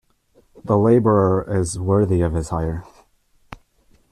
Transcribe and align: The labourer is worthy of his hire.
The 0.63 0.79
labourer 0.79 1.45
is 1.47 1.77
worthy 1.77 2.21
of 2.21 2.33
his 2.33 2.49
hire. 2.49 2.83